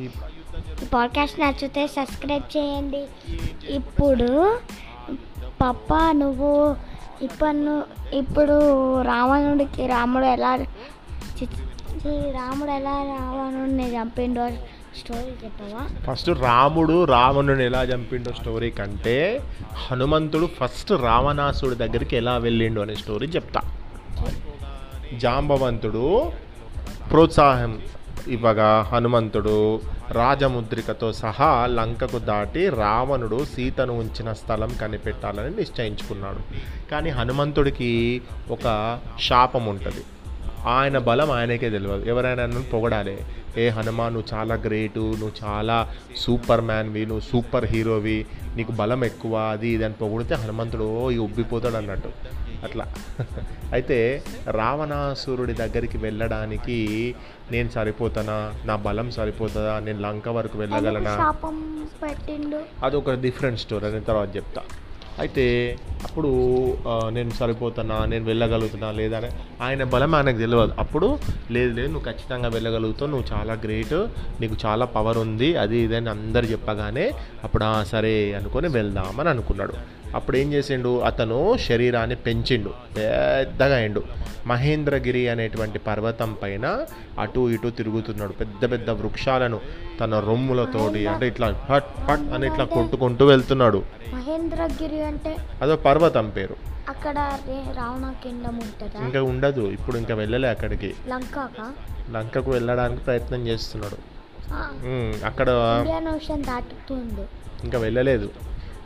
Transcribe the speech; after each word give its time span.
ఈ 0.00 0.08
పాడ్కాస్ట్ 0.94 1.40
నచ్చితే 1.40 1.86
సబ్స్క్రైబ్ 1.86 2.56
చేయండి. 2.56 3.04
ఇప్పుడు 3.68 4.58
పప్ప 5.60 6.12
నువ్వు 6.12 6.76
ఇప్పుడు 7.22 7.82
ఇప్పుడు 8.12 8.56
రావణుడికి 9.02 9.86
రాముడు 9.86 10.24
ఎలా 10.24 10.54
రాముడు 12.30 12.70
ఎలా 12.70 12.90
రావణుడిని 12.90 13.96
చంపిండో 13.96 14.50
స్టోరీ 14.96 15.30
చెప్పవా? 15.44 15.82
ఫస్ట్ 16.04 16.28
రాముడు 16.28 17.04
రావణుని 17.04 17.64
ఎలా 17.64 17.82
చంపిండో 17.82 18.32
స్టోరీ 18.32 18.70
కంటే 18.70 19.40
హనుమంతుడు 19.74 20.46
ఫస్ట్ 20.46 20.92
రావణాసుడి 20.92 21.74
దగ్గరికి 21.74 22.16
ఎలా 22.16 22.36
వెళ్ళిండు 22.36 22.80
అనే 22.80 22.94
స్టోరీ 22.94 23.26
చెప్తా. 23.26 23.60
జాంబవంతుడు 25.14 26.32
ప్రోత్సాహం 27.10 27.80
ఇవ్వగా 28.28 28.88
హనుమంతుడు 28.92 29.80
రాజముద్రికతో 30.10 31.12
సహా 31.12 31.66
లంకకు 31.66 32.18
దాటి 32.18 32.68
రావణుడు 32.68 33.44
సీతను 33.44 33.98
ఉంచిన 33.98 34.32
స్థలం 34.32 34.70
కనిపెట్టాలని 34.80 35.56
నిశ్చయించుకున్నాడు. 35.56 36.38
కానీ 36.90 37.10
హనుమంతుడికి 37.10 38.22
ఒక 38.50 38.98
శాపం 39.20 39.66
ఉంటుంది 39.66 40.04
ఆయన 40.66 40.98
బలం 40.98 41.30
ఆయనకే 41.30 41.70
తెలియదు 41.70 42.04
ఎవరైనా 42.04 42.62
పొగడాలి. 42.72 43.18
ఏ 43.58 43.68
హనుమాన్ 43.68 44.14
నువ్వు 44.14 44.38
చాలా 44.38 44.54
గ్రేటు 44.54 45.00
నువ్వు 45.00 45.32
చాలా 45.44 45.88
సూపర్ 46.16 46.60
మ్యాన్వి 46.60 47.06
నువ్వు 47.06 47.20
సూపర్ 47.20 47.64
హీరోవి 47.64 48.26
నీకు 48.56 48.72
బలం 48.72 49.04
ఎక్కువ 49.04 49.36
అది 49.36 49.68
ఇది 49.68 49.84
అని 49.84 49.94
పొగిడితే 49.94 50.34
హనుమంతుడు 50.34 51.10
ఇక 51.10 51.20
ఉబ్బిపోతాడు 51.20 51.76
అన్నట్టు. 51.76 52.08
అట్లా. 52.64 52.86
అయితే 53.72 54.22
రావణాసురుడి 54.48 55.52
దగ్గరికి 55.52 55.98
వెళ్ళడానికి 55.98 57.14
నేను 57.50 57.68
సరిపోతానా? 57.68 58.52
నా 58.64 58.76
బలం 58.76 59.10
సరిపోతుందా? 59.10 59.80
నేను 59.80 60.00
లంక 60.00 60.28
వరకు 60.28 60.58
వెళ్ళగలనా? 60.58 61.32
పెట్టిండు. 62.02 62.60
అదొక 62.82 63.10
డిఫరెంట్ 63.10 63.60
స్టోరీ 63.60 63.86
అని 63.86 64.00
తర్వాత 64.00 64.36
చెప్తా. 64.36 64.62
అయితే 65.18 65.78
అప్పుడు 66.04 66.28
నేను 67.10 67.30
సరిపోతున్నా 67.30 68.06
నేను 68.06 68.24
వెళ్ళగలుగుతున్నా 68.24 68.90
లేదా 68.90 69.16
అని. 69.16 69.30
ఆయన 69.62 69.84
బలం 69.84 70.14
ఆయనకు 70.14 70.38
తెలియదు 70.38 70.72
అప్పుడు 70.78 71.18
లేదు 71.50 71.72
లేదు 71.74 71.88
నువ్వు 71.88 72.12
ఖచ్చితంగా 72.12 72.48
వెళ్ళగలుగుతావు 72.48 73.10
నువ్వు 73.10 73.26
చాలా 73.32 73.52
గ్రేట్ 73.52 74.06
నీకు 74.40 74.56
చాలా 74.66 74.84
పవర్ 74.84 75.18
ఉంది 75.18 75.56
అది 75.56 75.78
ఇది 75.78 75.96
అని 75.96 76.08
అందరు 76.08 76.44
చెప్పగానే 76.44 77.12
అప్పుడు 77.44 77.84
సరే 77.84 78.34
అనుకొని 78.34 78.68
వెళ్దామని 78.68 79.28
అనుకున్నాడు. 79.28 79.99
అప్పుడు 80.14 80.36
ఏం 80.36 80.52
చేసిండు? 80.52 81.00
అతను 81.00 81.56
శరీరాన్ని 81.56 82.16
పెంచిండు. 82.16 82.68
పెద్దగా 82.96 83.76
అయిండు. 83.76 84.02
మహేంద్రగిరి 84.46 85.28
అనేటువంటి 85.28 85.78
పర్వతం 85.78 86.36
పైన 86.42 86.86
అటు 87.18 87.50
ఇటు 87.50 87.68
తిరుగుతున్నాడు. 87.68 88.32
పెద్ద 88.32 88.70
పెద్ద 88.70 88.90
వృక్షాలను 88.90 89.60
తన 90.00 90.18
రొమ్ములతోటి 90.20 91.06
అంటే 91.06 91.28
ఇట్లా 91.28 91.46
హట్ 91.70 92.00
హట్ 92.00 92.32
అని 92.34 92.46
ఇట్లా 92.46 92.64
కొట్టుకుంటూ 92.64 93.26
వెళ్తున్నాడు. 93.26 93.82
మహేంద్రగిరి 94.14 95.02
అంటే 95.02 95.36
అదో 95.62 95.76
పర్వతం 95.76 96.30
పేరు. 96.30 96.56
అక్కడ 96.88 97.38
ఇంకా 99.02 99.22
ఉండదు. 99.22 99.60
ఇప్పుడు 99.60 99.96
ఇంకా 99.96 100.14
వెళ్ళలే 100.14 100.48
అక్కడికి. 100.48 100.94
లంకాక? 101.08 101.72
లంకకు 102.12 102.50
వెళ్ళడానికి 102.50 103.04
ప్రయత్నం 103.04 103.46
చేస్తున్నాడు. 103.46 103.98
అక్కడ 105.24 105.48
ఇంకా 107.64 107.78
వెళ్ళలేదు. 107.78 108.30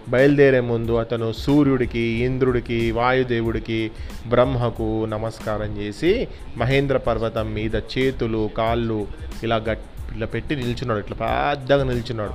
బయలుదేరే 0.08 0.60
ముందు 0.60 0.92
అతను 0.92 1.32
సూర్యుడికి 1.32 1.98
ఇంద్రుడికి 1.98 2.90
వాయుదేవుడికి 2.90 3.90
బ్రహ్మకు 4.28 5.04
నమస్కారం 5.04 5.78
చేసి 5.78 6.28
మహేంద్ర 6.56 6.96
పర్వతం 6.96 7.54
మీద 7.54 7.74
చేతులు 7.76 8.50
కాళ్ళు 8.58 9.06
ఇలా 9.42 9.56
గట్ 9.56 9.84
ఇలా 10.16 10.26
పెట్టి 10.26 10.56
నిల్చున్నాడు. 10.56 11.00
ఇట్లా 11.00 11.16
పెద్దగా 11.16 11.84
నిల్చున్నాడు. 11.84 12.32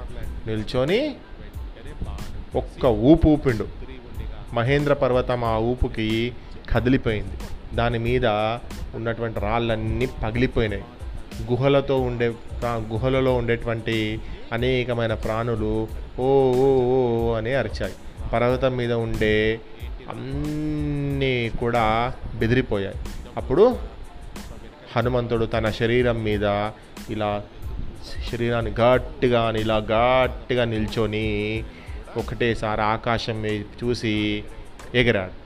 నిల్చొని 0.50 1.16
ఒక్క 2.56 2.86
ఊపు 2.86 3.28
ఊపిండు. 3.28 3.68
మహేంద్ర 4.54 4.94
పర్వతం 4.94 5.44
ఆ 5.44 5.58
ఊపుకి 5.58 6.34
కదిలిపోయింది. 6.70 7.34
దాని 7.76 8.00
మీద 8.00 8.26
ఉన్నటువంటి 8.96 9.40
రాళ్ళన్నీ 9.40 10.06
పగిలిపోయినాయి. 10.06 10.84
గుహలతో 11.52 12.00
ఉండే 12.00 12.34
గుహలలో 12.66 13.34
ఉండేటువంటి 13.34 14.20
అనేకమైన 14.54 15.14
ప్రాణులు 15.14 15.88
ఓ 16.20 16.52
ఓ 16.52 16.68
ఓ 16.82 17.34
అని 17.34 17.54
అరిచాయి. 17.54 17.94
పర్వతం 18.34 18.78
మీద 18.78 18.94
ఉండే 18.94 19.60
అన్నీ 20.10 21.52
కూడా 21.60 22.14
బెదిరిపోయాయి. 22.36 22.96
అప్పుడు 23.38 23.78
హనుమంతుడు 24.96 25.46
తన 25.46 25.70
శరీరం 25.70 26.24
మీద 26.24 26.44
ఇలా 27.10 27.44
శరీరాన్ని 28.32 28.72
గట్టిగా 28.72 29.42
అని 29.42 29.62
ఇలా 29.62 29.78
గట్టిగా 29.78 30.64
నిల్చొని 30.66 31.64
ఒకటేసారి 32.18 32.82
ఆకాశం 32.82 33.46
చూసి 33.46 34.44
ఎగిరాడు. 34.96 35.40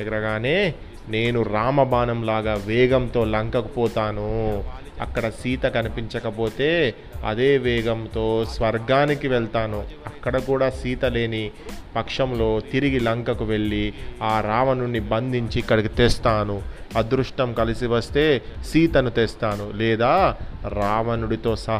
ఎగరగానే 0.00 0.74
నేను 1.08 1.42
రామబాణంలాగా 1.42 2.60
వేగంతో 2.66 3.24
లంకకు 3.24 3.68
పోతాను 3.68 4.64
అక్కడ 5.00 5.28
సీత 5.28 5.62
కనిపించకపోతే 5.62 6.94
అదే 7.26 7.58
వేగంతో 7.58 8.44
స్వర్గానికి 8.44 9.28
వెళ్తాను. 9.28 9.84
అక్కడ 10.06 10.38
కూడా 10.38 10.70
సీత 10.70 11.04
లేని 11.04 11.50
పక్షంలో 11.96 12.60
తిరిగి 12.72 13.00
లంకకు 13.00 13.44
వెళ్ళి 13.44 13.92
ఆ 14.22 14.40
రావణుణ్ణి 14.40 15.00
బంధించి 15.00 15.58
ఇక్కడికి 15.58 15.88
తెస్తాను. 15.88 16.62
అదృష్టం 16.96 17.52
కలిసి 17.52 17.86
వస్తే 17.86 18.42
సీతను 18.66 19.10
తెస్తాను. 19.10 19.72
లేదా 19.74 20.36
రావణుడితో 20.68 21.56
సహా 21.56 21.78